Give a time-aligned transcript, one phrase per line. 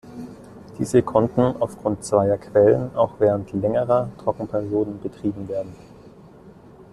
[0.79, 5.75] Diese konnten aufgrund zweier Quellen auch während längerer Trockenperioden betrieben werden.